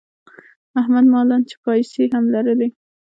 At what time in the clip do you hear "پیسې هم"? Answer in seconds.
1.63-2.25